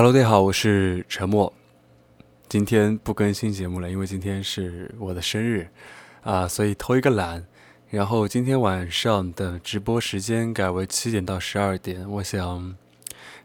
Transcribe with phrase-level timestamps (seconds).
[0.00, 1.52] Hello，大家好，我是陈默。
[2.48, 5.68] 今天不更新节目了，因为今天是我的生日
[6.22, 7.44] 啊，所以偷一个懒。
[7.90, 12.74] 然后今天晚上的直播时间改为七点到十二点，我想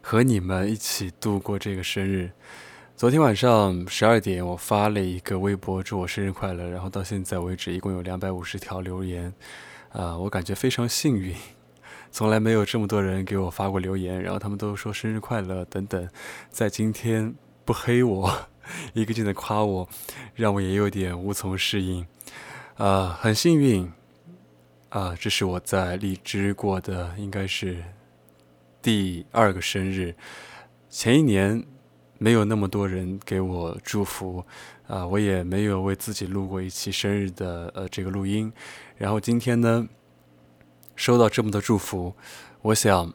[0.00, 2.30] 和你们一起度过这个生日。
[2.96, 9.30] 昨天晚上十二点，我发了一个微博祝我生日快乐，然后到现在为止一共有两百五十条留言，
[9.92, 11.34] 啊，我感觉非常幸运，
[12.16, 16.08] 从来没有这么多人给我发过留言，然后他们都说生日快乐等等，
[16.48, 18.48] 在今天不黑我，
[18.94, 19.86] 一个劲的夸我，
[20.34, 22.06] 让我也有点无从适应，
[22.78, 23.92] 啊，很幸运，
[24.88, 27.84] 啊，这是我在荔枝过的应该是
[28.80, 30.14] 第二个生日，
[30.88, 31.62] 前一年。
[32.18, 34.42] 没有那么多人给我祝福，
[34.86, 38.50] 啊，我也没有为自己录过一期生日的呃这个录音，
[38.96, 39.86] 然后今天呢，
[40.96, 42.14] 收到这么多祝福，
[42.62, 43.12] 我想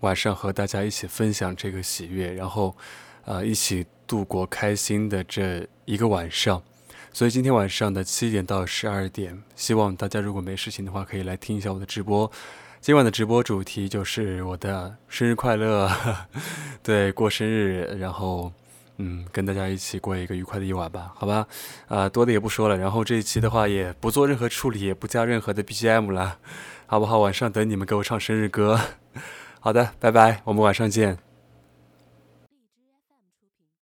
[0.00, 2.76] 晚上和大家一起分享这个喜悦，然后
[3.24, 6.62] 呃一起度过开心的这一个晚上，
[7.12, 12.30] 所以今天晚上的七点到十二点，希望大家如果没事情的话，可以来听一下我的直播。
[12.80, 15.90] 今晚的直播主题就是我的生日快乐，
[16.82, 18.52] 对，过生日，然后，
[19.04, 21.44] 嗯，跟大家一起过一个愉快的夜晚吧，好吧，
[21.88, 26.38] 啊，多的也不说了，然后这一期的话也不做任何处理，也不加任何的 BGM 了，
[26.86, 27.18] 好不好？
[27.18, 28.78] 晚上等你们给我唱生日歌，
[29.58, 31.31] 好的，拜拜，我们晚上见。